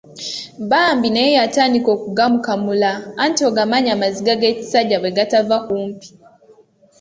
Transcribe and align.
Bambi 0.69 1.07
naye 1.13 1.31
yatandika 1.39 1.89
okugakamula 1.97 2.91
anti 3.23 3.41
ogamanyi 3.49 3.89
amaziga 3.95 4.33
g'ekisajja 4.41 4.97
bwe 4.99 5.15
gatava 5.17 5.57
kumpi. 5.65 6.07